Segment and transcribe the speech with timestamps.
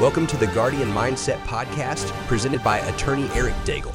[0.00, 3.92] Welcome to the Guardian Mindset Podcast, presented by attorney Eric Daigle.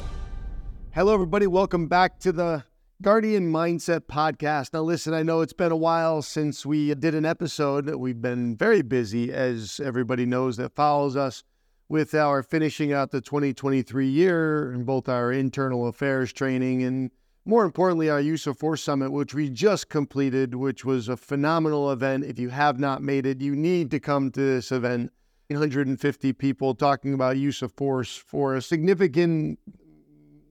[0.92, 1.48] Hello, everybody.
[1.48, 2.62] Welcome back to the
[3.02, 4.72] Guardian Mindset Podcast.
[4.72, 7.92] Now, listen, I know it's been a while since we did an episode.
[7.92, 11.42] We've been very busy, as everybody knows that follows us,
[11.88, 17.10] with our finishing out the 2023 year and both our internal affairs training and
[17.44, 21.90] more importantly, our Use of Force Summit, which we just completed, which was a phenomenal
[21.90, 22.24] event.
[22.24, 25.10] If you have not made it, you need to come to this event.
[25.48, 29.58] 150 people talking about use of force for a significant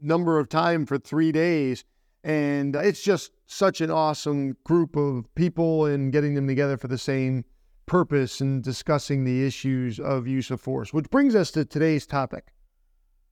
[0.01, 1.83] number of time for three days.
[2.23, 6.97] And it's just such an awesome group of people and getting them together for the
[6.97, 7.45] same
[7.85, 12.51] purpose and discussing the issues of use of force, which brings us to today's topic.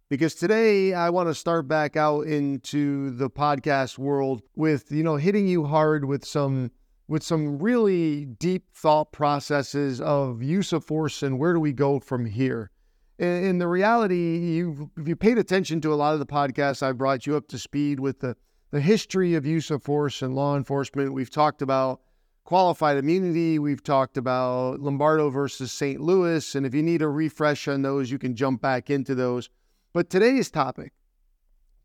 [0.10, 5.16] Because today I want to start back out into the podcast world with, you know,
[5.16, 6.70] hitting you hard with some
[7.08, 12.00] with some really deep thought processes of use of force and where do we go
[12.00, 12.72] from here.
[13.20, 16.92] In the reality, you if you paid attention to a lot of the podcasts, I
[16.94, 18.36] brought you up to speed with the
[18.72, 21.14] the history of use of force and law enforcement.
[21.14, 22.02] We've talked about
[22.44, 23.60] qualified immunity.
[23.60, 26.02] We've talked about Lombardo versus St.
[26.02, 26.56] Louis.
[26.56, 29.48] And if you need a refresh on those, you can jump back into those.
[29.94, 30.94] But today's topic,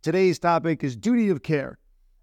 [0.02, 1.78] today's topic is duty of care.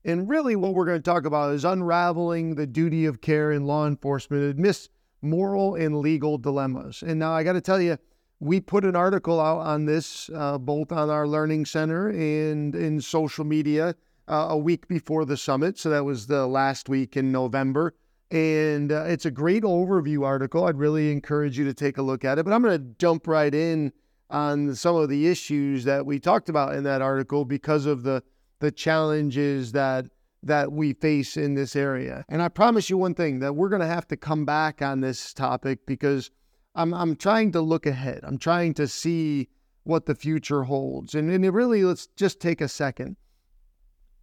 [0.05, 3.65] And really, what we're going to talk about is unraveling the duty of care in
[3.65, 4.91] law enforcement amidst
[5.23, 7.01] moral and legal dilemmas.
[7.01, 7.97] And now I got to tell you,
[8.39, 13.01] we put an article out on this uh, both on our learning center and in
[13.01, 13.95] social media
[14.27, 15.79] uh, a week before the summit.
[15.79, 17.95] So that was the last week in November.
[18.29, 20.65] And uh, it's a great overview article.
[20.65, 22.43] I'd really encourage you to take a look at it.
[22.43, 23.91] But I'm going to jump right in
[24.29, 28.21] on some of the issues that we talked about in that article because of the
[28.65, 30.07] the challenges that
[30.41, 32.23] that we face in this area.
[32.29, 35.01] And I promise you one thing that we're going to have to come back on
[35.01, 36.31] this topic because
[36.73, 38.21] I'm I'm trying to look ahead.
[38.23, 39.49] I'm trying to see
[39.83, 41.13] what the future holds.
[41.13, 43.17] And, and it really let's just take a second.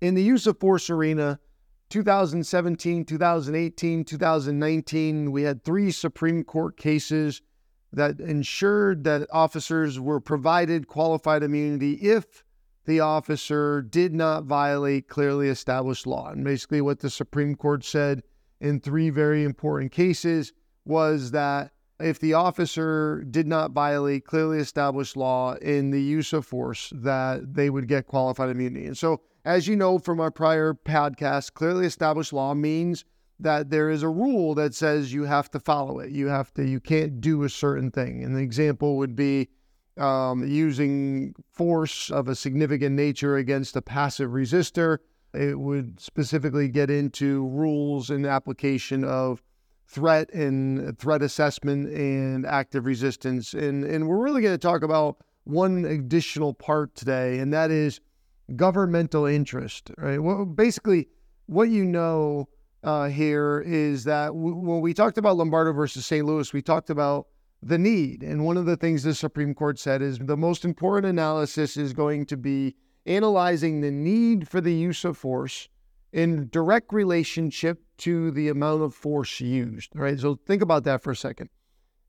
[0.00, 1.38] In the use of force arena,
[1.90, 7.42] 2017, 2018, 2019, we had three Supreme Court cases
[7.92, 12.42] that ensured that officers were provided qualified immunity if
[12.84, 16.30] the officer did not violate clearly established law.
[16.30, 18.22] And basically, what the Supreme Court said
[18.60, 20.52] in three very important cases
[20.84, 26.44] was that if the officer did not violate clearly established law in the use of
[26.44, 28.86] force, that they would get qualified immunity.
[28.86, 33.04] And so, as you know from our prior podcast, clearly established law means
[33.38, 36.10] that there is a rule that says you have to follow it.
[36.10, 38.22] You have to, you can't do a certain thing.
[38.22, 39.48] And the example would be
[39.98, 44.98] um, using force of a significant nature against a passive resistor.
[45.34, 49.42] It would specifically get into rules and application of
[49.86, 53.52] threat and threat assessment and active resistance.
[53.52, 58.00] And, and we're really going to talk about one additional part today, and that is
[58.56, 59.90] governmental interest.
[59.98, 60.18] Right?
[60.18, 61.08] Well, basically,
[61.46, 62.48] what you know
[62.84, 66.24] uh, here is that w- when we talked about Lombardo versus St.
[66.26, 67.26] Louis, we talked about
[67.62, 68.22] the need.
[68.22, 71.92] And one of the things the Supreme Court said is the most important analysis is
[71.92, 72.74] going to be
[73.06, 75.68] analyzing the need for the use of force
[76.12, 79.90] in direct relationship to the amount of force used.
[79.94, 80.18] Right.
[80.18, 81.48] So think about that for a second.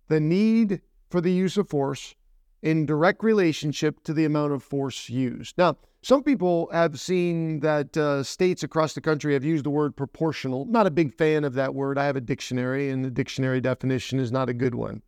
[0.08, 2.16] The need for the use of force
[2.62, 5.58] in direct relationship to the amount of force used.
[5.58, 9.96] Now, some people have seen that uh, states across the country have used the word
[9.96, 10.66] proportional.
[10.66, 11.97] Not a big fan of that word.
[11.97, 15.02] I have a dictionary, and the dictionary definition is not a good one.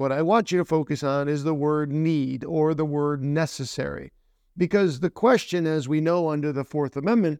[0.00, 4.12] What I want you to focus on is the word need or the word necessary.
[4.56, 7.38] Because the question, as we know under the Fourth Amendment,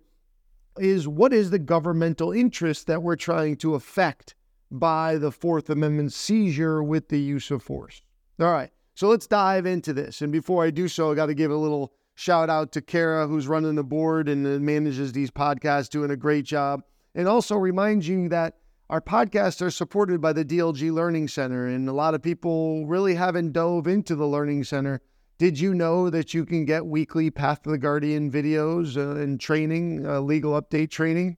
[0.77, 4.35] is what is the governmental interest that we're trying to affect
[4.71, 8.03] by the Fourth Amendment seizure with the use of force?
[8.39, 10.21] All right, so let's dive into this.
[10.21, 13.27] And before I do so, I got to give a little shout out to Kara,
[13.27, 16.83] who's running the board and manages these podcasts, doing a great job.
[17.15, 18.59] And also remind you that
[18.91, 23.15] our podcasts are supported by the DLG Learning Center, and a lot of people really
[23.15, 25.01] haven't dove into the Learning Center.
[25.39, 29.41] Did you know that you can get weekly Path to the Guardian videos uh, and
[29.41, 31.37] training, uh, legal update training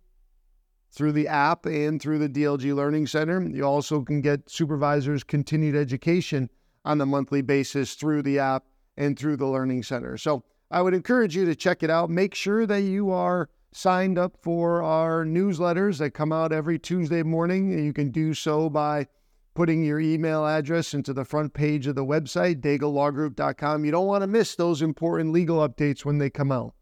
[0.93, 3.43] through the app and through the DLG Learning Center?
[3.43, 6.49] You also can get supervisors' continued education
[6.87, 8.65] on a monthly basis through the app
[8.97, 10.17] and through the Learning Center.
[10.17, 12.09] So I would encourage you to check it out.
[12.09, 17.23] Make sure that you are signed up for our newsletters that come out every Tuesday
[17.23, 17.73] morning.
[17.73, 19.07] You can do so by
[19.55, 23.85] putting your email address into the front page of the website, daiglelawgroup.com.
[23.85, 26.75] You don't want to miss those important legal updates when they come out.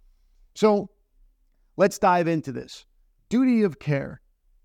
[0.55, 0.91] So
[1.77, 2.85] let's dive into this.
[3.29, 4.21] Duty of care.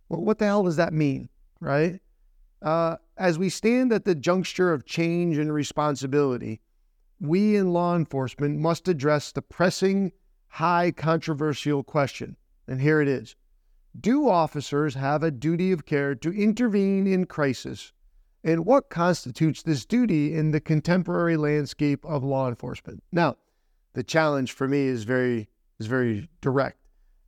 [0.10, 1.30] Well, what the hell does that mean,
[1.60, 2.00] right?
[2.62, 6.62] Uh, as we stand at the juncture of change and responsibility,
[7.20, 10.12] we in law enforcement must address the pressing,
[10.56, 12.38] high controversial question.
[12.66, 13.36] And here it is
[14.00, 17.92] Do officers have a duty of care to intervene in crisis?
[18.42, 23.04] And what constitutes this duty in the contemporary landscape of law enforcement?
[23.12, 23.36] Now,
[23.94, 26.80] the challenge for me is very is very direct.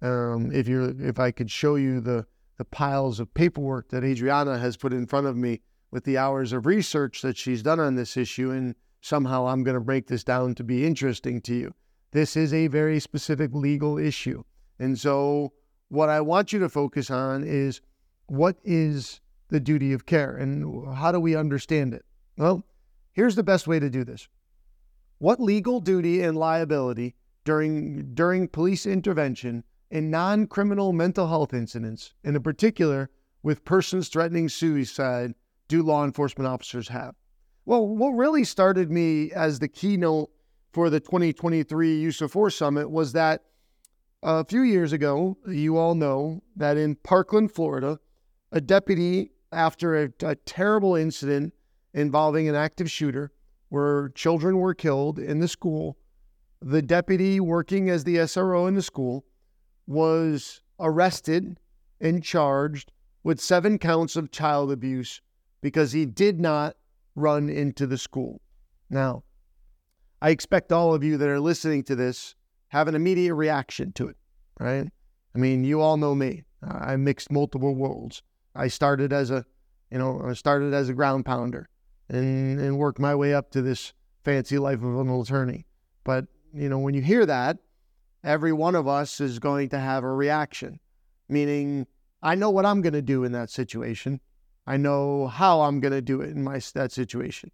[0.01, 2.25] Um, if you if I could show you the
[2.57, 5.59] the piles of paperwork that Adriana has put in front of me
[5.91, 9.75] with the hours of research that she's done on this issue, and somehow I'm going
[9.75, 11.73] to break this down to be interesting to you.
[12.11, 14.43] This is a very specific legal issue.
[14.79, 15.53] And so,
[15.89, 17.81] what I want you to focus on is
[18.27, 22.05] what is the duty of care and how do we understand it?
[22.37, 22.63] Well,
[23.13, 24.27] here's the best way to do this.
[25.19, 32.13] What legal duty and liability during, during police intervention in non criminal mental health incidents,
[32.23, 33.09] and in particular
[33.41, 35.33] with persons threatening suicide,
[35.67, 37.15] do law enforcement officers have?
[37.65, 40.29] Well, what really started me as the keynote
[40.77, 43.41] for the 2023 Use of Force Summit was that
[44.21, 47.97] a few years ago, you all know that in Parkland, Florida,
[48.51, 51.55] a deputy, after a, a terrible incident
[51.95, 53.31] involving an active shooter
[53.69, 55.97] where children were killed in the school,
[56.61, 59.25] the deputy working as the SRO in the school
[59.87, 61.59] was arrested
[61.99, 62.91] and charged
[63.23, 65.21] with seven counts of child abuse
[65.59, 66.75] because he did not
[67.15, 68.41] run into the school.
[68.91, 69.23] Now,
[70.21, 72.35] I expect all of you that are listening to this
[72.69, 74.17] have an immediate reaction to it,
[74.59, 74.87] right?
[75.35, 76.43] I mean, you all know me.
[76.63, 78.23] I mixed multiple worlds.
[78.55, 79.45] I started as a,
[79.91, 81.69] you know, I started as a ground pounder
[82.09, 83.93] and, and worked my way up to this
[84.25, 85.67] fancy life of an attorney.
[86.03, 87.57] But, you know, when you hear that,
[88.23, 90.79] every one of us is going to have a reaction,
[91.29, 91.85] meaning
[92.23, 94.19] I know what I'm going to do in that situation.
[94.65, 97.51] I know how I'm going to do it in my that situation.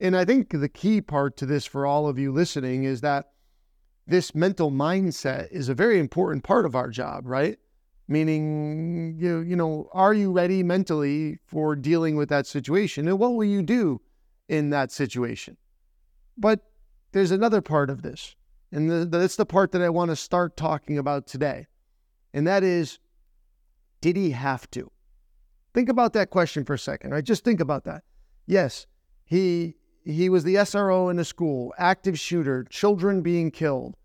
[0.00, 3.30] And I think the key part to this for all of you listening is that
[4.06, 7.58] this mental mindset is a very important part of our job, right?
[8.08, 13.08] Meaning, you, you know, are you ready mentally for dealing with that situation?
[13.08, 14.00] And what will you do
[14.48, 15.56] in that situation?
[16.36, 16.60] But
[17.12, 18.36] there's another part of this.
[18.70, 21.66] And the, that's the part that I want to start talking about today.
[22.32, 22.98] And that is,
[24.00, 24.90] did he have to?
[25.74, 27.24] Think about that question for a second, right?
[27.24, 28.04] Just think about that.
[28.46, 28.86] Yes,
[29.24, 29.74] he
[30.06, 33.96] he was the SRO in the school, active shooter, children being killed.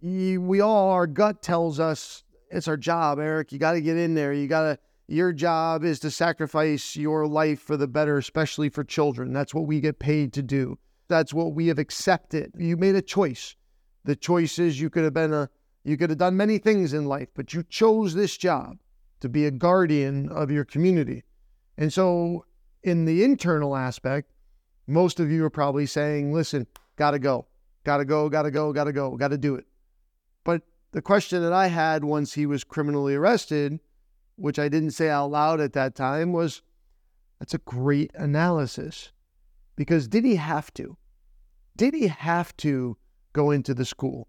[0.00, 3.52] We all, our gut tells us it's our job, Eric.
[3.52, 4.32] You got to get in there.
[4.32, 4.78] You got to,
[5.08, 9.34] your job is to sacrifice your life for the better, especially for children.
[9.34, 10.78] That's what we get paid to do.
[11.08, 12.52] That's what we have accepted.
[12.56, 13.56] You made a choice.
[14.04, 15.50] The choice is you could have been a,
[15.84, 18.78] you could have done many things in life, but you chose this job
[19.20, 21.24] to be a guardian of your community.
[21.76, 22.46] And so,
[22.82, 24.30] in the internal aspect,
[24.86, 26.66] most of you are probably saying, listen,
[26.96, 27.46] gotta go,
[27.84, 29.66] gotta go, gotta go, gotta go, gotta do it.
[30.44, 30.62] But
[30.92, 33.80] the question that I had once he was criminally arrested,
[34.36, 36.62] which I didn't say out loud at that time, was
[37.38, 39.12] that's a great analysis.
[39.74, 40.96] Because did he have to?
[41.76, 42.96] Did he have to
[43.32, 44.28] go into the school?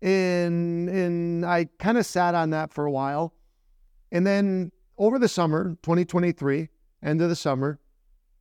[0.00, 3.34] And and I kind of sat on that for a while.
[4.10, 6.68] And then over the summer, 2023,
[7.02, 7.78] end of the summer,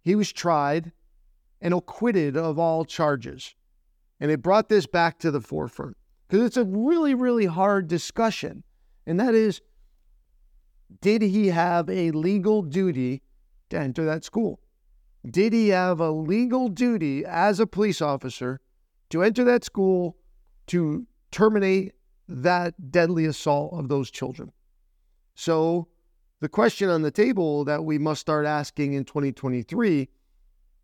[0.01, 0.91] he was tried
[1.61, 3.55] and acquitted of all charges.
[4.19, 5.97] And it brought this back to the forefront
[6.27, 8.63] because it's a really, really hard discussion.
[9.05, 9.61] And that is
[11.01, 13.21] did he have a legal duty
[13.69, 14.59] to enter that school?
[15.29, 18.59] Did he have a legal duty as a police officer
[19.09, 20.17] to enter that school
[20.67, 21.93] to terminate
[22.27, 24.51] that deadly assault of those children?
[25.35, 25.87] So,
[26.41, 30.09] the question on the table that we must start asking in 2023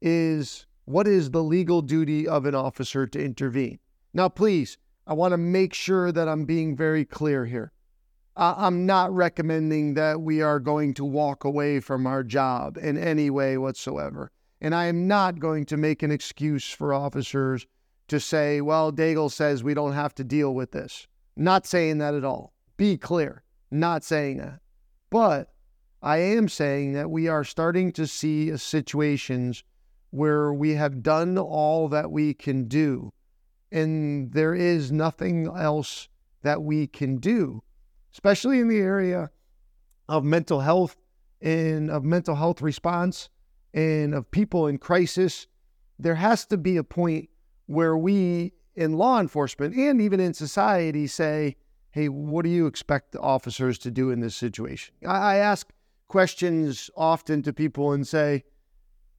[0.02, 3.80] is what is the legal duty of an officer to intervene?
[4.14, 7.72] Now, please, I want to make sure that I'm being very clear here.
[8.38, 13.30] I'm not recommending that we are going to walk away from our job in any
[13.30, 14.32] way whatsoever.
[14.60, 17.66] And I am not going to make an excuse for officers
[18.08, 21.08] to say, well, Daigle says we don't have to deal with this.
[21.38, 22.54] Not saying that at all.
[22.78, 23.44] Be clear.
[23.72, 24.60] Not saying that.
[25.10, 25.54] But
[26.02, 29.64] I am saying that we are starting to see situations
[30.16, 33.12] where we have done all that we can do,
[33.72, 36.08] and there is nothing else
[36.42, 37.62] that we can do,
[38.14, 39.30] especially in the area
[40.08, 40.96] of mental health
[41.42, 43.28] and of mental health response
[43.74, 45.48] and of people in crisis.
[46.00, 47.30] There has to be a point
[47.66, 51.58] where we in law enforcement and even in society say,
[51.92, 54.94] hey, what do you expect the officers to do in this situation?
[55.06, 55.72] I, I ask
[56.08, 58.44] questions often to people and say,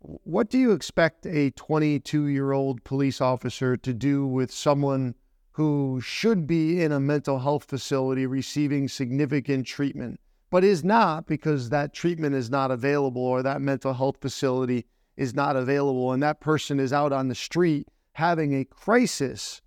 [0.00, 5.14] what do you expect a 22 year old police officer to do with someone
[5.52, 11.70] who should be in a mental health facility receiving significant treatment, but is not because
[11.70, 14.84] that treatment is not available or that mental health facility
[15.16, 19.62] is not available and that person is out on the street having a crisis?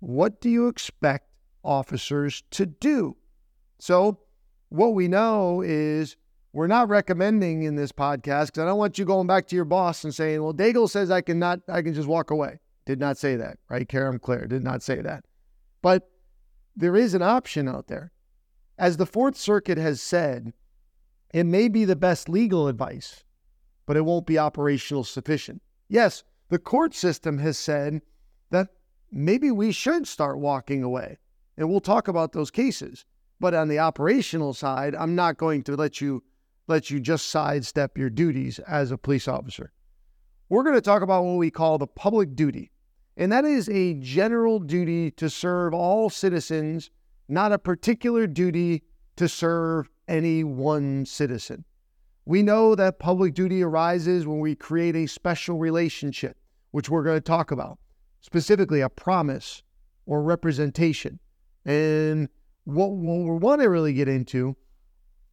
[0.00, 1.28] What do you expect
[1.62, 3.16] officers to do?
[3.78, 4.20] So,
[4.70, 6.16] what we know is
[6.56, 9.66] we're not recommending in this podcast because I don't want you going back to your
[9.66, 12.98] boss and saying, "Well, Daigle says I can not, I can just walk away." Did
[12.98, 13.86] not say that, right?
[13.86, 15.26] Karen Claire did not say that,
[15.82, 16.08] but
[16.74, 18.10] there is an option out there,
[18.78, 20.54] as the Fourth Circuit has said.
[21.34, 23.22] It may be the best legal advice,
[23.84, 25.60] but it won't be operational sufficient.
[25.90, 28.00] Yes, the court system has said
[28.48, 28.68] that
[29.12, 31.18] maybe we should start walking away,
[31.58, 33.04] and we'll talk about those cases.
[33.38, 36.22] But on the operational side, I'm not going to let you
[36.68, 39.72] let you just sidestep your duties as a police officer.
[40.48, 42.70] We're going to talk about what we call the public duty,
[43.16, 46.90] and that is a general duty to serve all citizens,
[47.28, 48.82] not a particular duty
[49.16, 51.64] to serve any one citizen.
[52.26, 56.36] We know that public duty arises when we create a special relationship,
[56.72, 57.78] which we're going to talk about,
[58.20, 59.62] specifically a promise
[60.06, 61.18] or representation.
[61.64, 62.28] And
[62.64, 64.56] what, what we want to really get into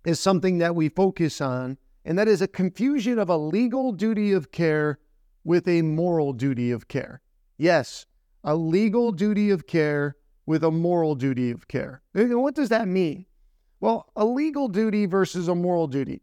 [0.06, 4.32] is something that we focus on, and that is a confusion of a legal duty
[4.34, 5.00] of care
[5.44, 7.22] with a moral duty of care.
[7.58, 8.06] Yes,
[8.44, 12.02] a legal duty of care with a moral duty of care.
[12.14, 13.26] What does that mean?
[13.80, 16.22] Well, a legal duty versus a moral duty.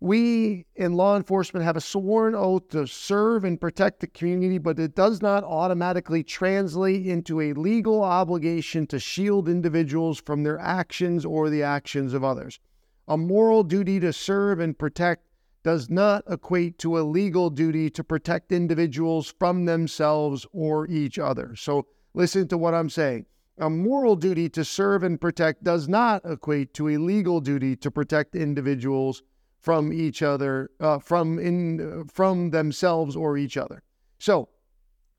[0.00, 4.78] We in law enforcement have a sworn oath to serve and protect the community, but
[4.78, 11.24] it does not automatically translate into a legal obligation to shield individuals from their actions
[11.24, 12.60] or the actions of others.
[13.08, 15.24] A moral duty to serve and protect
[15.62, 21.56] does not equate to a legal duty to protect individuals from themselves or each other.
[21.56, 23.24] So listen to what I'm saying.
[23.56, 27.90] A moral duty to serve and protect does not equate to a legal duty to
[27.90, 29.22] protect individuals
[29.58, 33.82] from each other, uh, from in from themselves or each other.
[34.18, 34.50] So,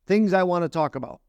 [0.05, 1.21] things I want to talk about.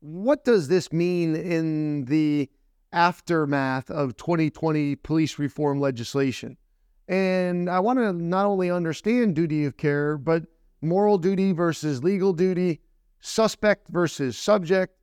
[0.00, 2.50] What does this mean in the
[2.92, 6.56] aftermath of 2020 police reform legislation?
[7.08, 10.44] And I want to not only understand duty of care, but
[10.80, 12.80] moral duty versus legal duty,
[13.20, 14.96] suspect versus subject,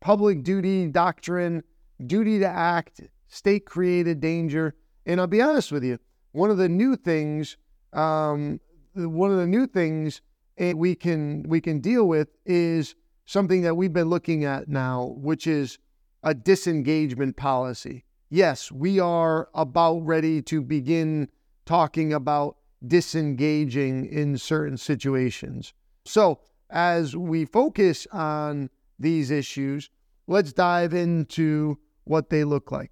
[0.00, 1.62] public duty doctrine,
[2.06, 4.74] duty to act, state created danger.
[5.06, 5.98] And I'll be honest with you,
[6.32, 7.56] one of the new things,
[7.92, 8.60] um,
[8.94, 10.20] one of the new things
[10.58, 12.94] we can we can deal with is
[13.26, 15.78] something that we've been looking at now, which is
[16.24, 18.04] a disengagement policy.
[18.30, 21.28] Yes, we are about ready to begin
[21.66, 25.72] talking about disengaging in certain situations.
[26.04, 26.40] So,
[26.70, 29.90] as we focus on these issues,
[30.26, 32.90] let's dive into what they look like.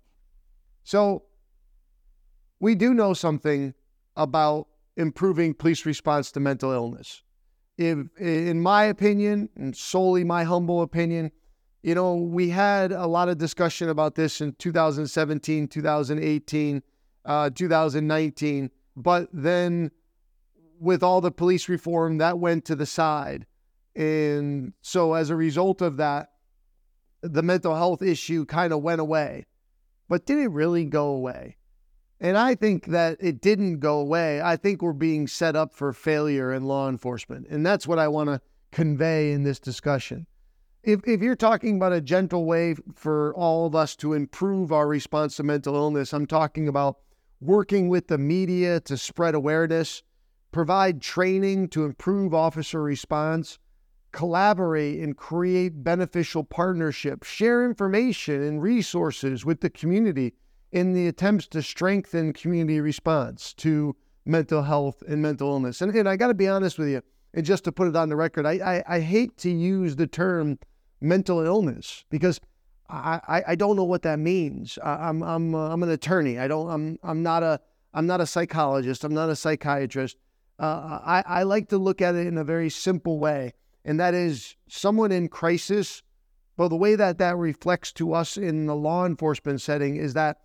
[0.84, 1.24] So,
[2.60, 3.74] we do know something
[4.14, 7.22] about improving police response to mental illness.
[7.78, 11.32] If, in my opinion, and solely my humble opinion,
[11.82, 16.82] you know, we had a lot of discussion about this in 2017, 2018,
[17.24, 19.90] uh, 2019, but then
[20.78, 23.46] with all the police reform, that went to the side.
[23.94, 26.30] And so as a result of that,
[27.20, 29.46] the mental health issue kind of went away.
[30.08, 31.56] But did it really go away?
[32.20, 34.40] And I think that it didn't go away.
[34.40, 37.48] I think we're being set up for failure in law enforcement.
[37.48, 40.26] And that's what I want to convey in this discussion.
[40.84, 44.88] If, if you're talking about a gentle way for all of us to improve our
[44.88, 46.96] response to mental illness, I'm talking about
[47.40, 50.02] working with the media to spread awareness,
[50.50, 53.60] provide training to improve officer response,
[54.10, 60.34] collaborate and create beneficial partnerships, share information and resources with the community
[60.72, 65.80] in the attempts to strengthen community response to mental health and mental illness.
[65.80, 67.02] And, and I got to be honest with you,
[67.34, 70.08] and just to put it on the record, I, I, I hate to use the
[70.08, 70.58] term
[71.02, 72.40] mental illness because
[72.88, 74.78] I, I, I don't know what that means.
[74.82, 76.38] I, am I'm, uh, I'm an attorney.
[76.38, 77.60] I don't I'm I'm not a
[77.94, 79.04] I'm not a psychologist.
[79.04, 80.16] I'm not a psychiatrist.
[80.58, 83.54] Uh, I, I like to look at it in a very simple way,
[83.84, 86.02] and that is someone in crisis.
[86.56, 90.38] But the way that that reflects to us in the law enforcement setting is that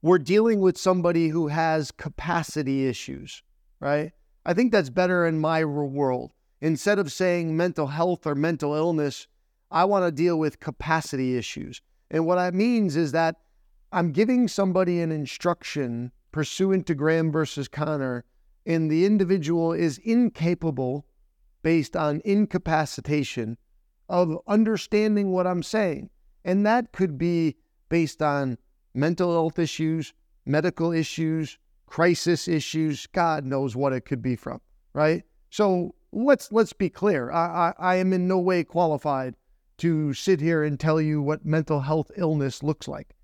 [0.00, 3.42] we're dealing with somebody who has capacity issues,
[3.78, 4.12] right?
[4.44, 6.32] I think that's better in my world.
[6.60, 9.28] Instead of saying mental health or mental illness,
[9.72, 11.80] I want to deal with capacity issues.
[12.10, 13.36] And what that means is that
[13.90, 18.24] I'm giving somebody an instruction pursuant to Graham versus Connor
[18.66, 21.04] and the individual is incapable,
[21.62, 23.56] based on incapacitation,
[24.08, 26.10] of understanding what I'm saying.
[26.44, 27.56] And that could be
[27.88, 28.58] based on
[28.94, 30.12] mental health issues,
[30.44, 33.06] medical issues, crisis issues.
[33.06, 34.60] God knows what it could be from,
[34.92, 35.24] right?
[35.50, 37.30] So let's let's be clear.
[37.30, 39.34] I, I, I am in no way qualified
[39.78, 43.14] to sit here and tell you what mental health illness looks like.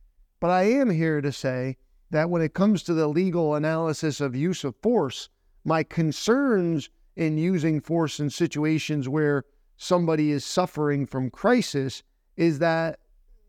[0.40, 1.76] But I am here to say
[2.11, 5.28] that when it comes to the legal analysis of use of force,
[5.64, 9.45] my concerns in using force in situations where
[9.76, 12.02] somebody is suffering from crisis
[12.37, 13.00] is that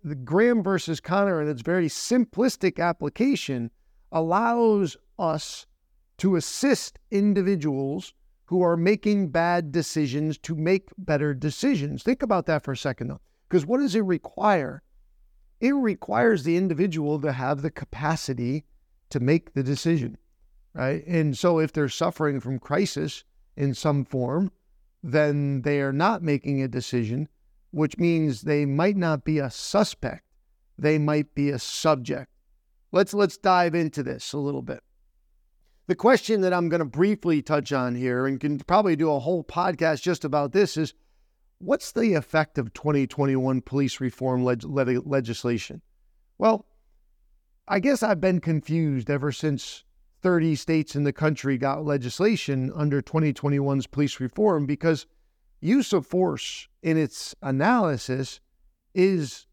[0.04, 3.70] the Graham versus Connor, in its very simplistic application,
[4.12, 5.66] allows us
[6.18, 8.14] to assist individuals
[8.50, 12.02] who are making bad decisions to make better decisions.
[12.02, 14.82] Think about that for a second, though, because what does it require?
[15.60, 18.66] It requires the individual to have the capacity
[19.12, 20.18] to make the decision,
[20.74, 21.06] right?
[21.06, 23.24] And so if they're suffering from crisis
[23.56, 24.52] in some form,
[25.04, 27.30] then they are not making a decision,
[27.70, 30.24] which means they might not be a suspect.
[30.76, 32.32] They might be a subject.
[32.92, 34.82] Let's let's dive into this a little bit.
[35.90, 39.18] The question that I'm going to briefly touch on here and can probably do a
[39.18, 40.94] whole podcast just about this is
[41.58, 45.82] what's the effect of 2021 police reform leg- leg- legislation?
[46.38, 46.68] Well,
[47.68, 49.84] I guess I've been confused ever since
[50.22, 55.08] 30 states in the country got legislation under 2021's police reform because
[55.60, 58.42] use of force in its analysis
[58.94, 59.48] is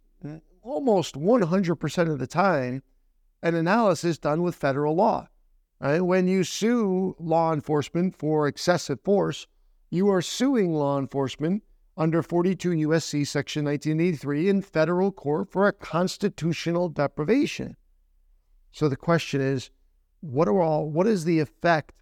[0.61, 2.83] almost 100% of the time
[3.43, 5.28] an analysis done with federal law.
[5.80, 6.00] Right?
[6.00, 9.47] When you sue law enforcement for excessive force,
[9.90, 11.62] you are suing law enforcement
[11.97, 17.76] under 42 USC section 1983 in federal court for a constitutional deprivation.
[18.73, 19.71] So the question is,
[20.21, 21.92] what are all what is the effect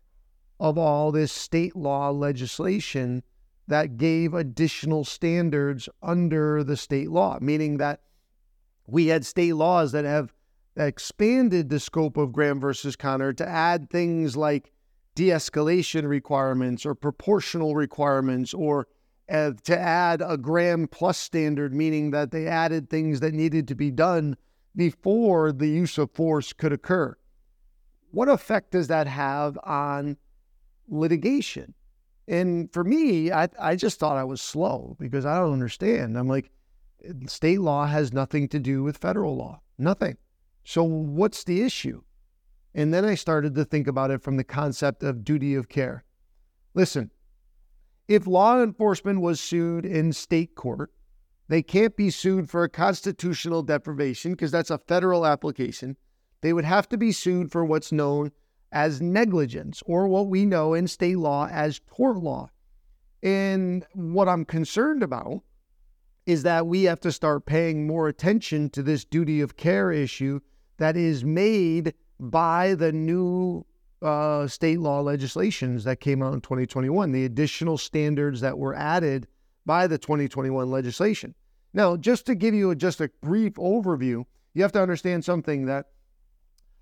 [0.59, 3.23] of all this state law legislation
[3.67, 8.00] that gave additional standards under the state law, meaning that
[8.87, 10.32] we had state laws that have
[10.76, 14.73] expanded the scope of Graham versus Connor to add things like
[15.15, 18.89] de escalation requirements or proportional requirements or
[19.30, 23.75] uh, to add a Graham plus standard, meaning that they added things that needed to
[23.75, 24.37] be done
[24.76, 27.17] before the use of force could occur.
[28.10, 30.17] What effect does that have on
[30.89, 31.75] litigation?
[32.26, 36.19] And for me, I, I just thought I was slow because I don't understand.
[36.19, 36.50] I'm like,
[37.26, 40.17] state law has nothing to do with federal law, nothing.
[40.65, 42.03] So, what's the issue?
[42.75, 46.05] And then I started to think about it from the concept of duty of care.
[46.75, 47.11] Listen,
[48.09, 50.91] if law enforcement was sued in state court,
[51.49, 55.97] they can't be sued for a constitutional deprivation because that's a federal application.
[56.41, 58.33] They would have to be sued for what's known
[58.73, 62.50] as negligence or what we know in state law as tort law.
[63.23, 65.43] And what I'm concerned about
[66.27, 70.41] is that we have to start paying more attention to this duty of care issue
[70.78, 73.65] that is made by the new
[74.02, 79.26] uh, state law legislations that came out in 2021, the additional standards that were added
[79.67, 81.34] by the 2021 legislation.
[81.73, 85.67] Now, just to give you a, just a brief overview, you have to understand something
[85.67, 85.87] that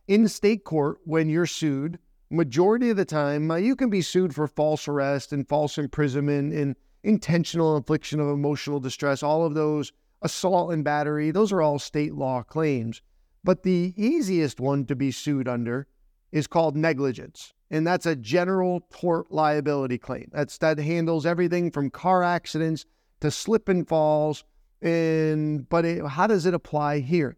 [0.09, 1.99] in state court, when you're sued,
[2.31, 6.53] majority of the time, uh, you can be sued for false arrest and false imprisonment
[6.53, 11.79] and intentional infliction of emotional distress, all of those, assault and battery, those are all
[11.79, 13.03] state law claims.
[13.45, 15.87] But the easiest one to be sued under
[16.31, 17.53] is called negligence.
[17.71, 20.31] And that's a general tort liability claim.
[20.33, 22.85] That's that handles everything from car accidents
[23.21, 24.45] to slip and falls.
[24.81, 27.37] And but it, how does it apply here?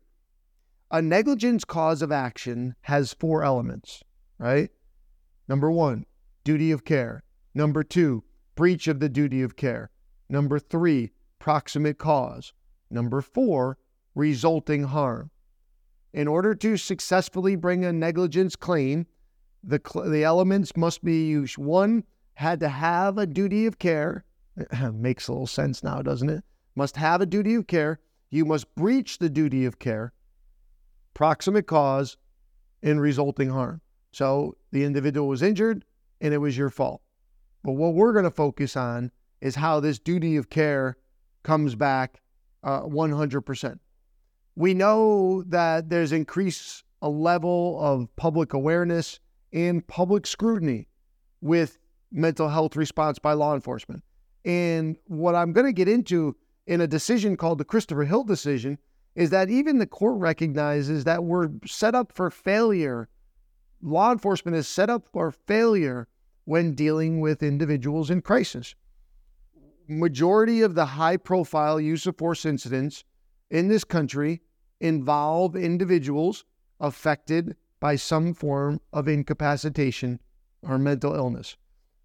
[0.91, 4.03] A negligence cause of action has four elements,
[4.39, 4.71] right?
[5.49, 6.07] Number one,
[6.45, 7.23] duty of care.
[7.55, 9.91] Number two, breach of the duty of care.
[10.29, 12.53] Number three, proximate cause.
[12.91, 13.79] Number four,
[14.15, 15.31] resulting harm.
[16.15, 19.05] In order to successfully bring a negligence claim,
[19.65, 21.59] the, the elements must be used.
[21.59, 24.25] One had to have a duty of care.
[24.93, 26.45] Makes a little sense now, doesn't it?
[26.77, 27.99] Must have a duty of care.
[28.31, 30.13] You must breach the duty of care,
[31.15, 32.17] proximate cause,
[32.81, 33.81] and resulting harm.
[34.13, 35.85] So the individual was injured
[36.21, 37.03] and it was your fault.
[37.65, 40.97] But what we're going to focus on is how this duty of care
[41.43, 42.23] comes back
[42.63, 43.79] uh, 100%
[44.57, 49.21] we know that there's increased a level of public awareness
[49.53, 50.89] and public scrutiny
[51.41, 51.79] with
[52.11, 54.03] mental health response by law enforcement.
[54.45, 56.37] And what I'm going to get into
[56.67, 58.79] in a decision called the Christopher Hill decision
[59.15, 63.09] is that even the court recognizes that we're set up for failure.
[63.83, 66.09] Law enforcement is set up for failure
[66.45, 68.75] when dealing with individuals in crisis.
[69.89, 73.05] Majority of the high profile use of force incidents
[73.55, 74.43] in this country
[74.81, 76.45] involve individuals
[76.81, 80.21] affected by some form of incapacitation
[80.63, 81.57] or mental illness.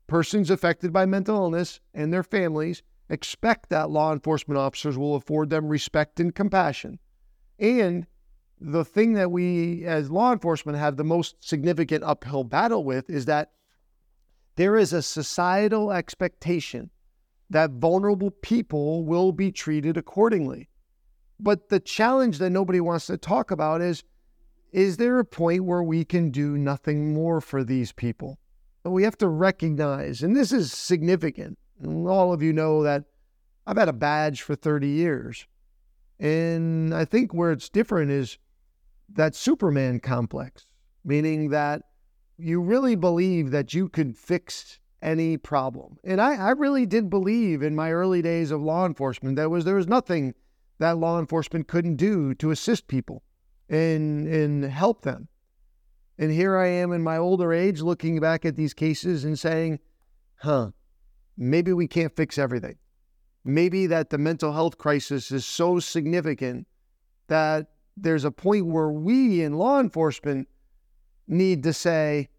[0.06, 5.50] Persons affected by mental illness and their families expect that law enforcement officers will afford
[5.50, 7.00] them respect and compassion.
[7.58, 8.06] And
[8.62, 13.26] the thing that we as law enforcement have the most significant uphill battle with is
[13.26, 13.54] that
[14.56, 16.92] there is a societal expectation
[17.50, 20.70] that vulnerable people will be treated accordingly.
[21.40, 24.04] But the challenge that nobody wants to talk about is
[24.72, 28.38] is there a point where we can do nothing more for these people?
[28.84, 31.58] We have to recognize, and this is significant.
[31.84, 33.06] All of you know that
[33.66, 35.48] I've had a badge for 30 years.
[36.20, 38.38] And I think where it's different is
[39.14, 40.66] that Superman complex,
[41.04, 41.84] meaning that
[42.38, 45.98] you really believe that you could fix any problem.
[46.04, 49.66] And I, I really did believe in my early days of law enforcement that was
[49.66, 50.34] there was nothing
[50.80, 53.24] that law enforcement couldn't do to assist people
[53.70, 55.28] and and help them.
[56.18, 59.80] And here I am in my older age looking back at these cases and saying,
[60.36, 60.72] huh,
[61.38, 62.76] maybe we can't fix everything.
[63.46, 66.68] Maybe that the mental health crisis is so significant
[67.28, 70.50] that there's a point where we in law enforcement
[71.28, 72.30] need to say,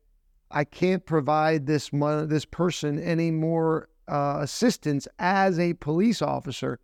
[0.50, 6.80] I can't provide this this person any more uh, assistance as a police officer,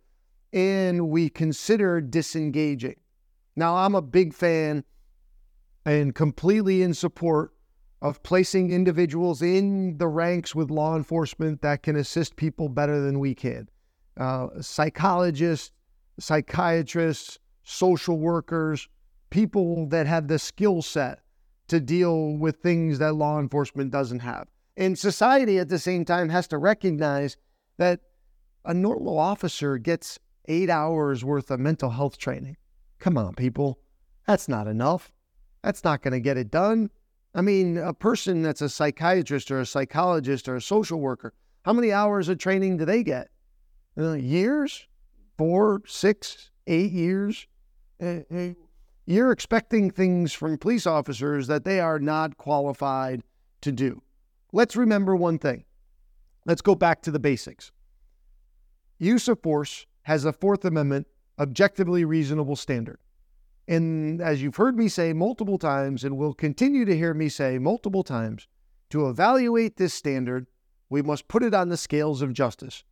[0.53, 2.95] and we consider disengaging.
[3.55, 4.83] Now, I'm a big fan
[5.85, 7.53] and completely in support
[8.01, 13.19] of placing individuals in the ranks with law enforcement that can assist people better than
[13.19, 13.67] we can.
[14.17, 15.71] Uh, psychologists,
[16.19, 18.87] psychiatrists, social workers,
[19.29, 21.19] people that have the skill set
[21.67, 24.47] to deal with things that law enforcement doesn't have.
[24.77, 27.35] And society at the same time has to recognize
[27.77, 28.01] that
[28.63, 32.57] a normal officer gets eight hours worth of mental health training.
[32.99, 33.79] Come on, people.
[34.25, 35.11] That's not enough.
[35.63, 36.89] That's not going to get it done.
[37.33, 41.33] I mean, a person that's a psychiatrist or a psychologist or a social worker,
[41.63, 43.29] how many hours of training do they get?
[43.97, 44.87] Uh, years?
[45.37, 47.47] Four, six, eight years?
[48.01, 48.47] Uh, uh,
[49.05, 53.21] you're expecting things from police officers that they are not qualified
[53.61, 54.01] to do.
[54.51, 55.65] Let's remember one thing.
[56.45, 57.71] Let's go back to the basics.
[58.99, 61.05] Use of force has a Fourth Amendment
[61.37, 62.97] objectively reasonable standard.
[63.67, 67.59] And as you've heard me say multiple times, and will continue to hear me say
[67.59, 68.47] multiple times,
[68.89, 70.47] to evaluate this standard,
[70.89, 72.85] we must put it on the scales of justice.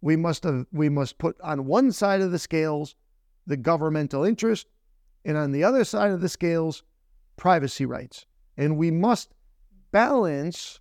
[0.00, 2.94] We must, uh, we must put on one side of the scales
[3.44, 4.68] the governmental interest,
[5.24, 6.84] and on the other side of the scales,
[7.36, 8.24] privacy rights.
[8.56, 9.34] And we must
[9.90, 10.78] balance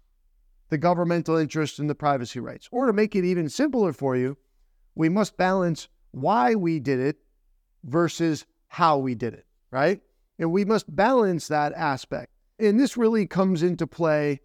[0.69, 2.69] the governmental interest and the privacy rights.
[2.71, 4.37] Or to make it even simpler for you,
[4.95, 7.17] we must balance why we did it
[7.83, 10.01] versus how we did it, right?
[10.39, 12.31] And we must balance that aspect.
[12.59, 14.41] And this really comes into play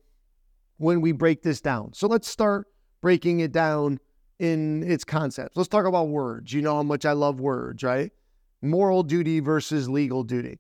[0.79, 1.93] when we break this down.
[1.95, 2.67] So let's start
[3.01, 3.99] breaking it down
[4.39, 5.57] in its concepts.
[5.57, 6.53] Let's talk about words.
[6.53, 8.11] You know how much I love words, right?
[8.63, 10.59] Moral duty versus legal duty.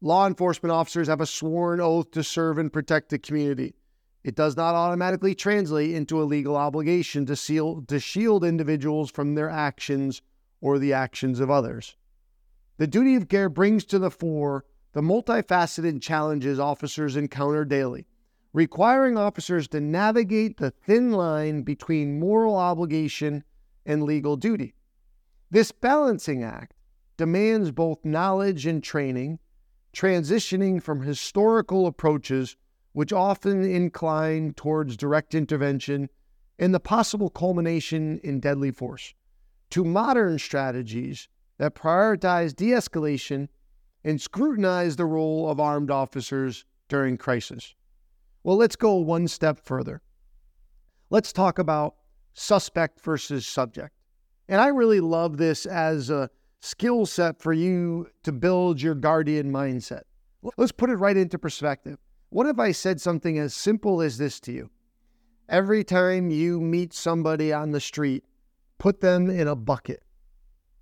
[0.00, 3.74] Law enforcement officers have a sworn oath to serve and protect the community.
[4.24, 9.34] It does not automatically translate into a legal obligation to, seal, to shield individuals from
[9.34, 10.22] their actions
[10.60, 11.96] or the actions of others.
[12.78, 18.06] The duty of care brings to the fore the multifaceted challenges officers encounter daily
[18.54, 23.44] requiring officers to navigate the thin line between moral obligation
[23.84, 24.74] and legal duty.
[25.50, 26.72] This balancing act
[27.18, 29.40] demands both knowledge and training,
[29.92, 32.56] transitioning from historical approaches,
[32.94, 36.08] which often incline towards direct intervention
[36.58, 39.12] and the possible culmination in deadly force,
[39.70, 41.28] to modern strategies
[41.58, 43.48] that prioritize de escalation
[44.04, 47.74] and scrutinize the role of armed officers during crisis.
[48.44, 50.00] Well, let's go one step further.
[51.10, 51.96] Let's talk about
[52.34, 53.94] suspect versus subject.
[54.48, 56.30] And I really love this as a
[56.60, 60.02] skill set for you to build your guardian mindset.
[60.56, 61.98] Let's put it right into perspective.
[62.34, 64.68] What if I said something as simple as this to you?
[65.48, 68.24] Every time you meet somebody on the street,
[68.78, 70.02] put them in a bucket.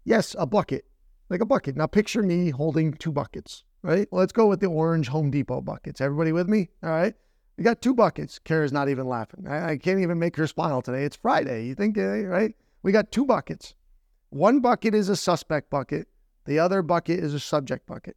[0.02, 0.86] Yes, a bucket,
[1.28, 1.76] like a bucket.
[1.76, 4.08] Now picture me holding two buckets, right?
[4.10, 6.00] Let's go with the orange Home Depot buckets.
[6.00, 6.70] Everybody with me?
[6.82, 7.12] All right.
[7.58, 8.38] We got two buckets.
[8.38, 9.46] Kara's not even laughing.
[9.46, 11.04] I, I, can't even make her smile today.
[11.04, 11.66] It's Friday.
[11.66, 12.54] You think, uh, right?
[12.82, 13.74] We got two buckets.
[14.30, 16.08] One bucket is a suspect bucket.
[16.46, 18.16] The other bucket is a subject bucket.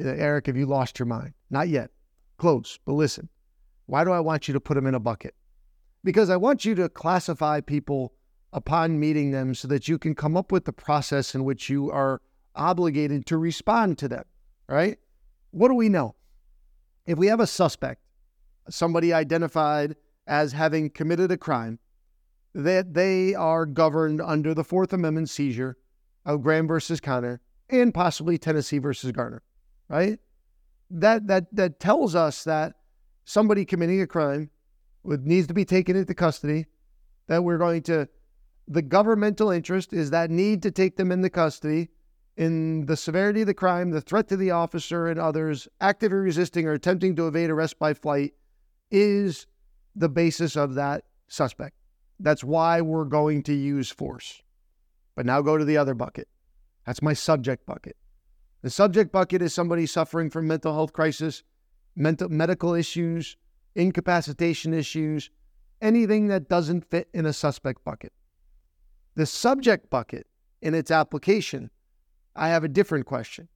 [0.00, 1.34] Uh, Eric, have you lost your mind?
[1.50, 1.90] Not yet.
[2.36, 3.28] Close, but listen.
[3.86, 5.34] Why do I want you to put them in a bucket?
[6.02, 8.14] Because I want you to classify people
[8.52, 11.90] upon meeting them so that you can come up with the process in which you
[11.90, 12.20] are
[12.54, 14.24] obligated to respond to them,
[14.68, 14.98] right?
[15.50, 16.14] What do we know?
[17.06, 18.00] If we have a suspect,
[18.70, 21.78] somebody identified as having committed a crime,
[22.54, 25.76] that they are governed under the Fourth Amendment seizure
[26.24, 29.42] of Graham versus Connor and possibly Tennessee versus Garner,
[29.88, 30.18] right?
[30.96, 32.74] That that that tells us that
[33.24, 34.50] somebody committing a crime
[35.02, 36.66] would, needs to be taken into custody.
[37.26, 38.08] That we're going to,
[38.68, 41.88] the governmental interest is that need to take them into custody
[42.36, 46.66] in the severity of the crime, the threat to the officer and others, actively resisting
[46.66, 48.34] or attempting to evade arrest by flight
[48.90, 49.46] is
[49.96, 51.76] the basis of that suspect.
[52.20, 54.42] That's why we're going to use force.
[55.16, 56.28] But now go to the other bucket.
[56.86, 57.96] That's my subject bucket.
[58.64, 61.42] The subject bucket is somebody suffering from mental health crisis,
[61.96, 63.36] mental medical issues,
[63.74, 65.28] incapacitation issues,
[65.82, 68.14] anything that doesn't fit in a suspect bucket.
[69.16, 70.26] The subject bucket
[70.62, 71.70] in its application,
[72.34, 73.48] I have a different question.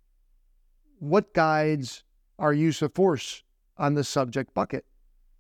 [0.99, 2.05] What guides
[2.39, 3.43] our use of force
[3.79, 4.85] on the subject bucket?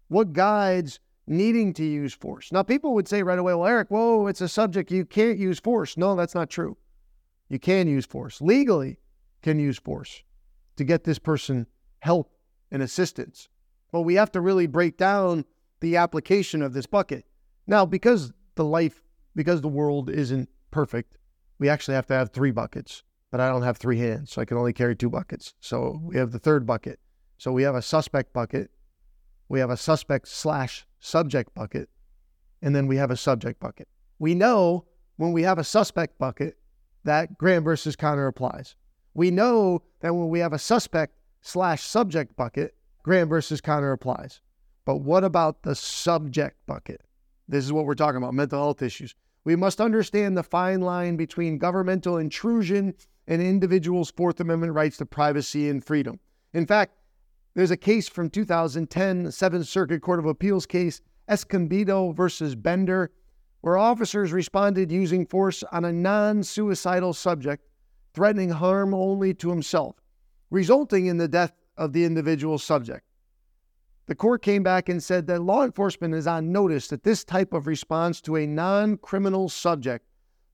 [0.09, 2.51] What guides needing to use force.
[2.53, 4.91] Now, people would say right away, well, Eric, whoa, it's a subject.
[4.91, 5.99] You can't use force.
[5.99, 6.79] No, that's not true.
[7.51, 8.41] You can use force.
[8.41, 8.99] Legally,
[9.43, 10.23] can use force
[10.77, 11.67] to get this person
[12.01, 12.33] help
[12.71, 13.49] and assistance.
[13.93, 15.45] But we have to really break down
[15.81, 17.25] the application of this bucket.
[17.67, 19.03] Now, because the life,
[19.35, 21.19] because the world isn't perfect,
[21.59, 23.03] we actually have to have three buckets.
[23.31, 25.55] But I don't have three hands, so I can only carry two buckets.
[25.61, 26.99] So we have the third bucket.
[27.37, 28.71] So we have a suspect bucket,
[29.49, 31.89] we have a suspect slash subject bucket,
[32.61, 33.87] and then we have a subject bucket.
[34.19, 36.59] We know when we have a suspect bucket
[37.05, 38.75] that Graham versus Connor applies.
[39.19, 44.41] We know that when we have a suspect slash subject bucket, Graham versus Connor applies.
[44.85, 47.01] But what about the subject bucket?
[47.49, 49.17] This is what we're talking about mental health issues.
[49.43, 52.95] We must understand the fine line between governmental intrusion
[53.27, 56.21] and individuals' Fourth Amendment rights to privacy and freedom.
[56.55, 56.95] In fact,
[57.57, 63.11] there's a case from 2010, Seventh Circuit Court of Appeals case, Escobedo versus Bender,
[63.63, 67.65] where officers responded using force on a non suicidal subject,
[68.15, 69.97] threatening harm only to himself,
[70.51, 73.05] resulting in the death of the individual subject.
[74.07, 77.53] The court came back and said that law enforcement is on notice that this type
[77.53, 80.07] of response to a non criminal subject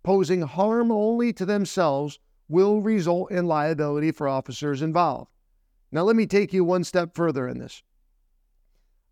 [0.03, 5.31] posing harm only to themselves will result in liability for officers involved.
[5.93, 7.83] Now, let me take you one step further in this.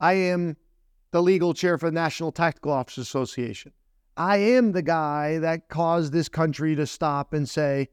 [0.00, 0.56] I am
[1.12, 3.72] the legal chair for the National Tactical Officers Association.
[4.16, 7.88] I am the guy that caused this country to stop and say,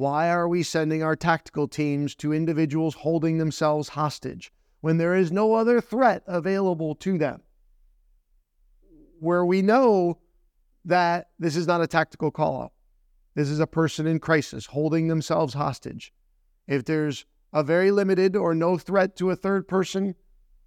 [0.00, 5.30] why are we sending our tactical teams to individuals holding themselves hostage when there is
[5.30, 7.42] no other threat available to them?
[9.18, 10.16] Where we know
[10.86, 12.72] that this is not a tactical call out,
[13.34, 16.14] this is a person in crisis holding themselves hostage.
[16.66, 20.14] If there's a very limited or no threat to a third person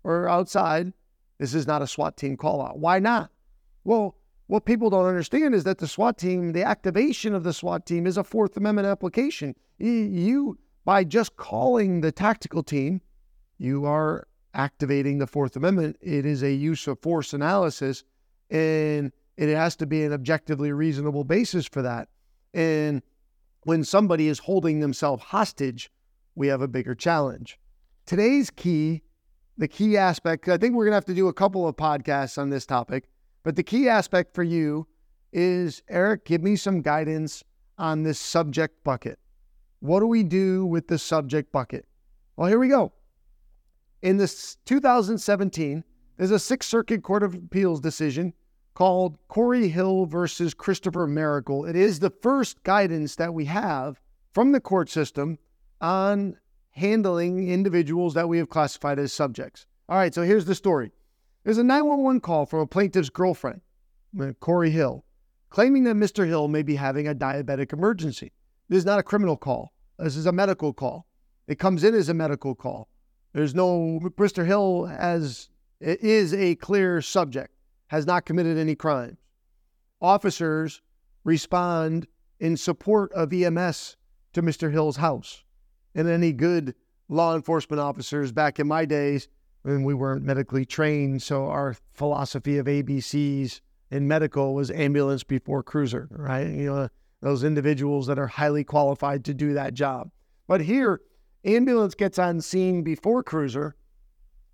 [0.04, 0.93] or outside,
[1.39, 2.78] this is not a SWAT team call out.
[2.78, 3.32] Why not?
[3.84, 4.15] Well,
[4.47, 8.06] what people don't understand is that the SWAT team, the activation of the SWAT team
[8.06, 9.56] is a Fourth Amendment application.
[9.77, 13.01] You, by just calling the tactical team,
[13.58, 15.97] you are activating the Fourth Amendment.
[16.01, 18.03] It is a use of force analysis,
[18.49, 22.10] and it has to be an objectively reasonable basis for that.
[22.53, 23.01] And
[23.63, 25.89] when somebody is holding themselves hostage,
[26.36, 27.58] we have a bigger challenge.
[28.06, 29.03] Today's key,
[29.58, 32.38] the key aspect, I think we're going to have to do a couple of podcasts
[32.38, 33.06] on this topic,
[33.43, 34.88] but the key aspect for you
[35.32, 37.43] is Eric, give me some guidance
[37.77, 39.19] on this subject bucket.
[39.79, 41.86] What do we do with the subject bucket?
[42.38, 42.93] Well, here we go.
[44.01, 45.84] In this 2017,
[46.17, 48.34] there's a Sixth Circuit Court of Appeals decision
[48.73, 51.65] called Corey Hill versus Christopher Miracle.
[51.65, 53.99] It is the first guidance that we have
[54.34, 55.38] from the court system
[55.82, 56.38] on
[56.71, 59.65] handling individuals that we have classified as subjects.
[59.89, 60.91] All right, so here's the story.
[61.43, 63.62] There's a 911 call from a plaintiff's girlfriend,
[64.19, 65.03] uh, Corey Hill,
[65.49, 66.25] claiming that Mr.
[66.25, 68.32] Hill may be having a diabetic emergency.
[68.69, 69.73] This is not a criminal call.
[69.99, 71.06] This is a medical call.
[71.47, 72.88] It comes in as a medical call.
[73.34, 74.45] There's no Mr.
[74.45, 75.49] Hill as
[75.82, 77.53] is a clear subject,
[77.88, 79.17] has not committed any crimes.
[80.01, 80.82] Officers
[81.25, 82.08] respond
[82.39, 83.97] in support of EMS
[84.34, 84.71] to Mr.
[84.71, 85.43] Hill's house
[85.93, 86.73] and any good
[87.10, 89.27] law enforcement officers back in my days
[89.63, 91.21] when we weren't medically trained.
[91.23, 93.60] So our philosophy of ABCs
[93.91, 96.47] in medical was ambulance before cruiser, right?
[96.47, 96.89] You know,
[97.21, 100.12] those individuals that are highly qualified to do that job.
[100.47, 101.02] But here,
[101.45, 103.76] ambulance gets on scene before cruiser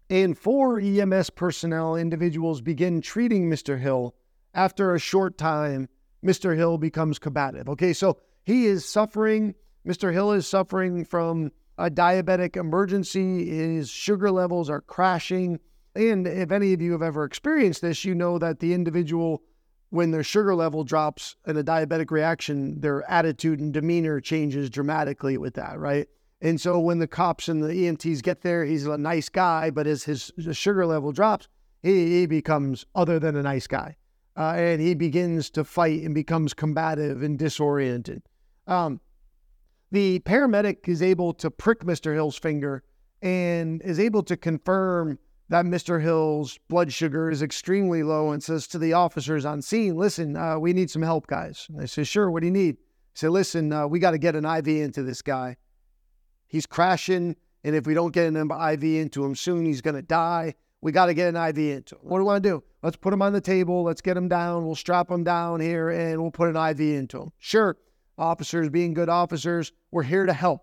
[0.10, 3.80] And four EMS personnel individuals begin treating Mr.
[3.80, 4.16] Hill.
[4.56, 5.88] After a short time,
[6.26, 6.56] Mr.
[6.56, 7.70] Hill becomes combative.
[7.70, 9.54] Okay, so he is suffering,
[9.88, 10.12] Mr.
[10.12, 13.50] Hill is suffering from a diabetic emergency.
[13.50, 15.60] His sugar levels are crashing.
[15.96, 19.42] And if any of you have ever experienced this, you know that the individual,
[19.90, 25.38] when their sugar level drops in a diabetic reaction, their attitude and demeanor changes dramatically
[25.38, 26.08] with that, right?
[26.42, 29.88] And so when the cops and the EMTs get there, he's a nice guy, but
[29.88, 31.48] as his, his sugar level drops,
[31.82, 33.96] he, he, becomes other than a nice guy.
[34.38, 38.22] Uh, and he begins to fight and becomes combative and disoriented.
[38.68, 39.02] Um,
[39.92, 42.14] the paramedic is able to prick Mr.
[42.14, 42.84] Hill's finger
[43.22, 46.02] and is able to confirm that Mr.
[46.02, 50.60] Hill's blood sugar is extremely low and says to the officers on scene, Listen, uh,
[50.60, 51.66] we need some help, guys.
[51.70, 52.78] And they say, Sure, what do you need?
[52.78, 55.58] He Say, Listen, uh, we got to get an IV into this guy.
[56.48, 60.02] He's crashing, and if we don't get an IV into him soon, he's going to
[60.02, 60.54] die.
[60.82, 62.02] We got to get an IV into him.
[62.04, 62.64] What do we want to do?
[62.84, 63.84] Let's put him on the table.
[63.84, 64.66] Let's get him down.
[64.66, 67.32] We'll strap him down here and we'll put an IV into him.
[67.40, 67.76] Sure,
[68.20, 70.62] officers being good officers, we're here to help.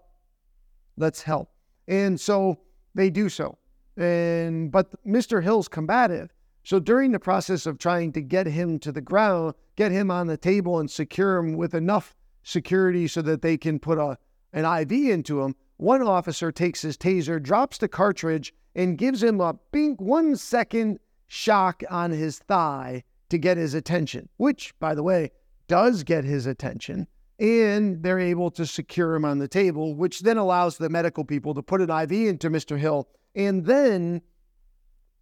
[0.97, 1.51] Let's help.
[1.89, 2.61] And so
[2.95, 3.59] they do so.
[3.97, 5.43] And but Mr.
[5.43, 6.33] Hill's combative.
[6.65, 10.27] So during the process of trying to get him to the ground, get him on
[10.27, 14.19] the table and secure him with enough security so that they can put a
[14.53, 19.41] an IV into him, one officer takes his taser, drops the cartridge, and gives him
[19.41, 25.03] a bink one second shock on his thigh to get his attention, which, by the
[25.03, 25.31] way,
[25.69, 27.07] does get his attention.
[27.39, 31.55] And they're able to secure him on the table, which then allows the medical people
[31.55, 32.79] to put an IV into Mr.
[32.79, 33.09] Hill.
[33.35, 34.23] And then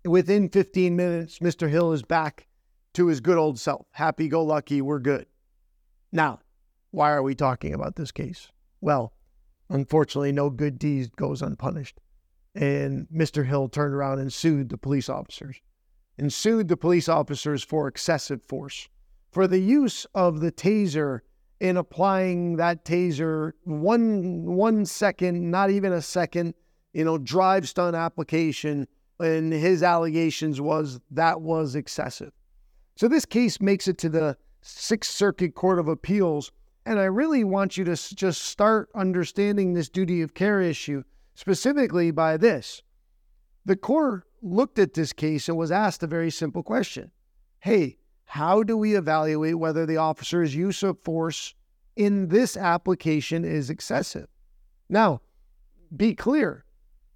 [0.05, 1.69] within 15 minutes, Mr.
[1.69, 2.47] Hill is back
[2.95, 3.87] to his good old self.
[3.93, 5.27] Happy go lucky, we're good.
[6.13, 6.39] Now,
[6.93, 8.53] why are we talking about this case?
[8.81, 9.13] Well,
[9.69, 11.99] unfortunately, no good deed goes unpunished.
[12.55, 13.47] And Mr.
[13.47, 15.61] Hill turned around and sued the police officers
[16.17, 18.89] and sued the police officers for excessive force,
[19.33, 21.21] for the use of the taser
[21.61, 26.55] in applying that taser one one second, not even a second,
[26.93, 28.87] you know, drive stun application.
[29.21, 32.33] And his allegations was that was excessive.
[32.97, 36.51] So this case makes it to the Sixth Circuit Court of Appeals.
[36.87, 41.03] And I really want you to just start understanding this duty of care issue
[41.35, 42.83] specifically by this.
[43.65, 47.11] The court looked at this case and was asked a very simple question
[47.61, 47.99] Hey,
[48.35, 51.55] how do we evaluate whether the officer's use of force
[51.95, 54.27] in this application is excessive?
[54.89, 55.21] Now,
[55.97, 56.65] be clear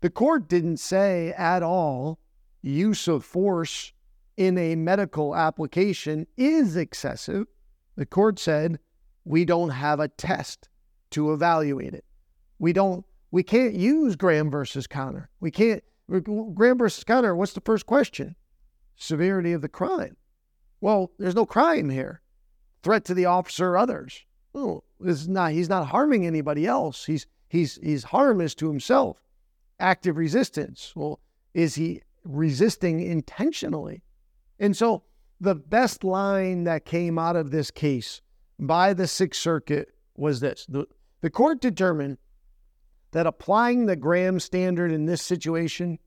[0.01, 2.21] the court didn't say at all
[2.63, 3.93] use of force
[4.37, 7.49] in a medical application is excessive.
[7.97, 8.79] The court said
[9.25, 10.69] we don't have a test
[11.11, 12.05] to evaluate it.
[12.61, 15.31] We don't we can't use Graham versus Connor.
[15.41, 15.83] We can't
[16.55, 18.37] Graham versus Connor, what's the first question?
[18.95, 20.17] Severity of the crime.
[20.81, 22.21] Well, there's no crime here.
[22.83, 24.25] Threat to the officer or others.
[24.55, 27.07] Oh, not he's not harming anybody else.
[27.07, 29.23] He's he's his harm is to himself.
[29.81, 30.93] Active resistance.
[30.97, 31.21] Well,
[31.55, 34.03] is he resisting intentionally?
[34.59, 35.05] And so
[35.41, 38.21] the best line that came out of this case
[38.59, 40.67] by the Sixth Circuit was this.
[40.69, 40.87] The,
[41.21, 42.19] the court determined
[43.13, 45.99] that applying the Graham standard in this situation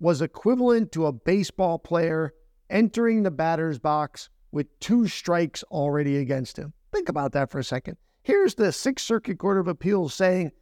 [0.00, 2.34] was equivalent to a baseball player
[2.72, 6.72] entering the batter's box with two strikes already against him.
[6.90, 7.96] Think about that for a second.
[8.22, 10.52] Here's the Sixth Circuit Court of Appeals saying,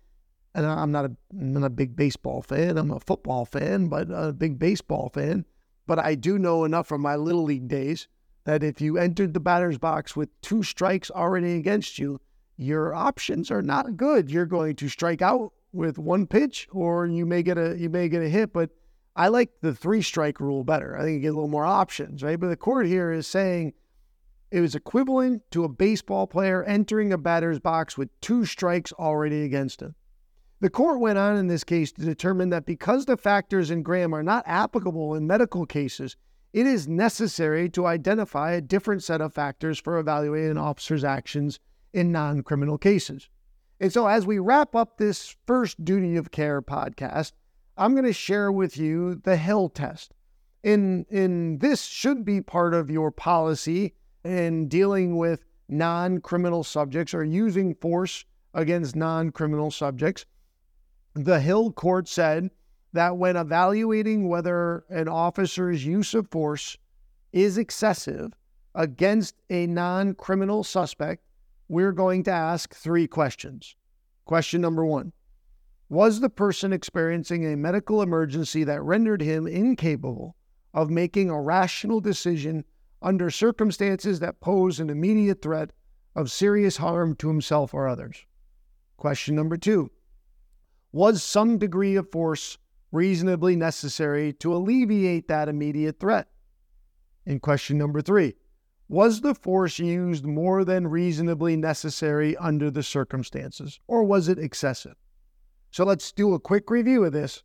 [0.54, 4.08] and I'm not a, I'm not a big baseball fan, I'm a football fan, but
[4.10, 5.44] a big baseball fan.
[5.86, 8.08] But I do know enough from my Little League days
[8.44, 12.20] that if you entered the batter's box with two strikes already against you,
[12.56, 14.30] your options are not good.
[14.30, 18.08] You're going to strike out with one pitch, or you may get a you may
[18.08, 18.52] get a hit.
[18.52, 18.70] But
[19.16, 20.96] I like the three strike rule better.
[20.96, 22.38] I think you get a little more options, right?
[22.38, 23.74] But the court here is saying
[24.50, 29.42] it was equivalent to a baseball player entering a batter's box with two strikes already
[29.42, 29.94] against him.
[30.60, 34.14] The court went on in this case to determine that because the factors in Graham
[34.14, 36.16] are not applicable in medical cases,
[36.52, 41.60] it is necessary to identify a different set of factors for evaluating an officer's actions
[41.92, 43.28] in non criminal cases.
[43.78, 47.32] And so, as we wrap up this first Duty of Care podcast,
[47.76, 50.12] I'm going to share with you the Hill test.
[50.62, 53.94] In, in this should be part of your policy
[54.24, 60.26] in dealing with non criminal subjects or using force against non criminal subjects.
[61.14, 62.50] The Hill court said
[62.92, 66.76] that when evaluating whether an officer's use of force
[67.32, 68.32] is excessive
[68.74, 71.24] against a non criminal suspect,
[71.68, 73.76] we're going to ask three questions.
[74.24, 75.12] Question number one
[75.90, 80.36] Was the person experiencing a medical emergency that rendered him incapable
[80.72, 82.64] of making a rational decision
[83.02, 85.72] under circumstances that pose an immediate threat
[86.14, 88.24] of serious harm to himself or others?
[88.98, 89.90] Question number two
[90.92, 92.56] Was some degree of force
[92.92, 96.28] reasonably necessary to alleviate that immediate threat?
[97.26, 98.36] And question number three
[98.88, 104.94] Was the force used more than reasonably necessary under the circumstances, or was it excessive?
[105.70, 107.42] So let's do a quick review of this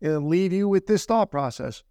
[0.00, 1.82] and leave you with this thought process.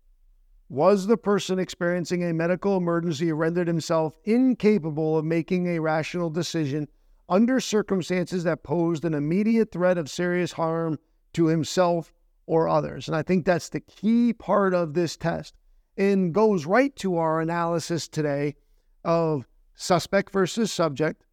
[0.67, 6.87] Was the person experiencing a medical emergency rendered himself incapable of making a rational decision
[7.29, 10.97] under circumstances that posed an immediate threat of serious harm
[11.33, 12.11] to himself
[12.47, 13.07] or others?
[13.07, 15.53] And I think that's the key part of this test
[15.97, 18.55] and goes right to our analysis today
[19.03, 21.25] of suspect versus subject,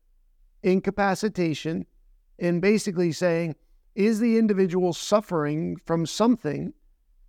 [0.63, 1.87] incapacitation,
[2.39, 3.55] and basically saying,
[3.95, 6.73] is the individual suffering from something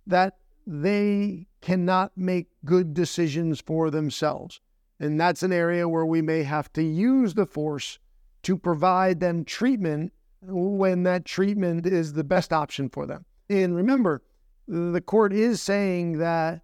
[0.06, 4.60] that they cannot make good decisions for themselves?
[5.00, 7.98] And that's an area where we may have to use the force
[8.42, 10.12] to provide them treatment
[10.42, 13.24] when that treatment is the best option for them.
[13.48, 14.22] And remember,
[14.68, 16.62] the court is saying that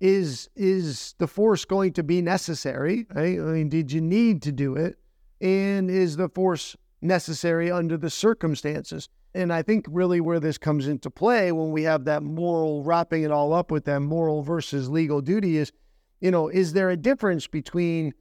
[0.00, 3.06] is is the force going to be necessary?
[3.14, 3.38] Right?
[3.38, 4.96] I mean, did you need to do it?
[5.40, 9.08] And is the force necessary under the circumstances?
[9.34, 13.22] And I think really where this comes into play when we have that moral wrapping
[13.22, 15.72] it all up with that moral versus legal duty is,
[16.20, 18.12] you know, is there a difference between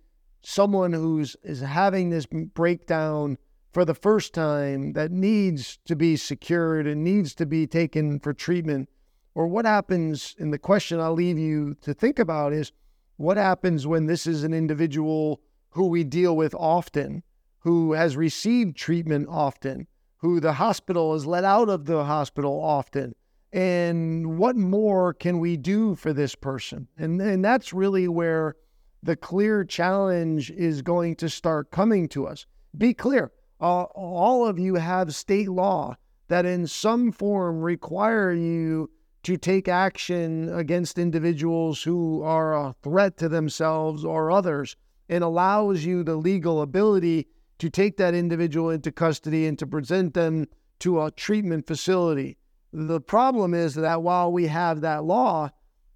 [0.42, 3.38] someone who's is having this breakdown
[3.74, 8.34] for the first time that needs to be secured and needs to be taken for
[8.34, 8.88] treatment?
[9.34, 12.72] Or what happens, and the question I'll leave you to think about is
[13.18, 15.42] what happens when this is an individual
[15.72, 17.24] who we deal with often,
[17.60, 19.88] who has received treatment often?
[20.20, 23.16] Who the hospital is let out of the hospital often.
[23.52, 26.88] And what more can we do for this person?
[26.98, 28.56] And, and that's really where
[29.02, 32.46] the clear challenge is going to start coming to us.
[32.78, 35.96] Be clear, uh, all of you have state law
[36.28, 38.90] that in some form require you
[39.24, 44.76] to take action against individuals who are a threat to themselves or others
[45.10, 47.28] and allows you the legal ability
[47.60, 50.48] to take that individual into custody and to present them
[50.80, 52.38] to a treatment facility.
[52.72, 55.50] The problem is that while we have that law,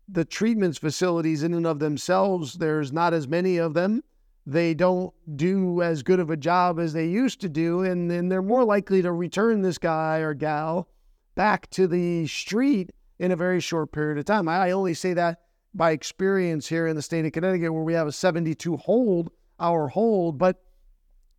[0.08, 4.04] the treatment facilities in and of themselves, there's not as many of them.
[4.46, 8.28] They don't do as good of a job as they used to do, and then
[8.28, 10.90] they're more likely to return this guy or gal
[11.36, 14.50] back to the street in a very short period of time.
[14.50, 15.44] I only say that
[15.74, 19.88] by experience here in the state of Connecticut, where we have a 72 hold hour
[19.88, 20.62] hold, but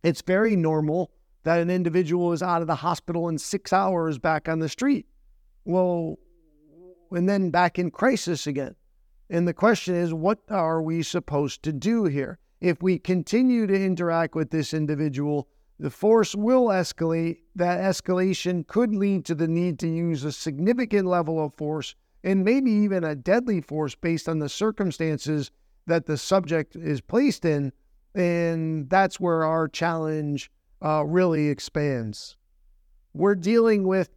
[0.05, 1.11] it's very normal
[1.43, 5.05] that an individual is out of the hospital in six hours back on the street.
[5.63, 6.17] Well,
[7.11, 8.75] and then back in crisis again.
[9.29, 12.39] And the question is, what are we supposed to do here?
[12.61, 15.47] If we continue to interact with this individual,
[15.79, 17.39] the force will escalate.
[17.55, 22.43] That escalation could lead to the need to use a significant level of force and
[22.43, 25.51] maybe even a deadly force based on the circumstances
[25.85, 27.71] that the subject is placed in
[28.15, 30.49] and that's where our challenge
[30.83, 32.37] uh, really expands.
[33.13, 34.09] We're dealing with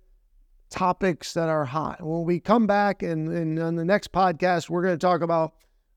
[0.70, 2.02] topics that are hot.
[2.02, 5.54] When we come back and, and on the next podcast, we're going to talk about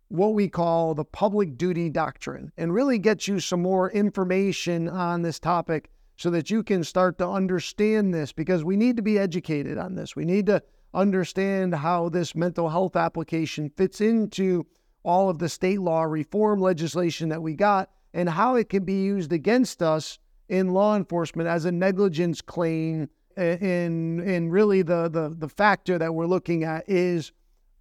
[0.07, 5.21] what we call the public duty doctrine and really get you some more information on
[5.21, 9.17] this topic so that you can start to understand this because we need to be
[9.17, 10.15] educated on this.
[10.15, 10.61] We need to
[10.93, 14.65] understand how this mental health application fits into
[15.03, 19.01] all of the state law reform legislation that we got and how it can be
[19.01, 23.09] used against us in law enforcement as a negligence claim.
[23.37, 27.31] And, and really, the, the, the factor that we're looking at is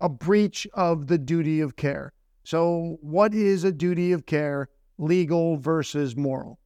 [0.00, 2.12] a breach of the duty of care.
[2.44, 6.60] So, what is a duty of care, legal versus moral?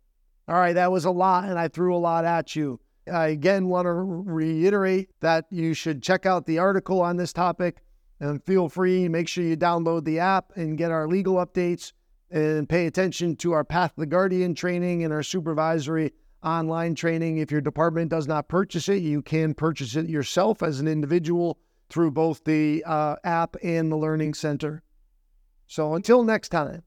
[0.46, 2.78] All right, that was a lot, and I threw a lot at you.
[3.10, 7.83] I again want to reiterate that you should check out the article on this topic
[8.24, 11.92] and feel free, make sure you download the app and get our legal updates
[12.30, 16.12] and pay attention to our Path the Guardian training and our supervisory
[16.42, 17.36] online training.
[17.36, 21.58] If your department does not purchase it, you can purchase it yourself as an individual
[21.90, 24.82] through both the uh, app and the Learning Center.
[25.66, 26.82] So until next time,